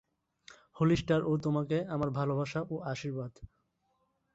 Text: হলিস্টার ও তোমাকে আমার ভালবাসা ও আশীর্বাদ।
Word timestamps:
হলিস্টার 0.75 1.21
ও 1.23 1.33
তোমাকে 1.37 1.77
আমার 1.87 2.09
ভালবাসা 2.09 2.59
ও 2.69 2.75
আশীর্বাদ। 2.83 3.33